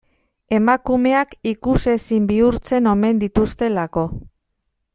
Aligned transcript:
Emakumeak 0.59 1.35
ikusezin 1.51 2.25
bihurtzen 2.33 2.89
omen 2.95 3.21
dituztelako. 3.25 4.09